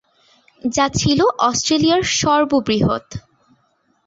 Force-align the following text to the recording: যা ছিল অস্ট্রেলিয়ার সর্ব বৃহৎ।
যা 0.63 0.85
ছিল 0.93 1.19
অস্ট্রেলিয়ার 1.39 2.03
সর্ব 2.13 2.51
বৃহৎ। 2.67 3.05